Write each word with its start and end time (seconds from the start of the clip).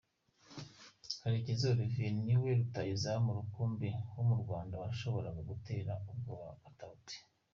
Karekezi 1.19 1.65
Olivier 1.73 2.13
ni 2.25 2.35
we 2.41 2.49
rutahizamu 2.59 3.29
rukumbi 3.39 3.89
wo 4.13 4.23
mu 4.29 4.35
Rwanda 4.41 4.79
washoboraga 4.83 5.41
gutera 5.51 5.93
ubwoba 6.11 6.51
Katauti. 6.63 7.17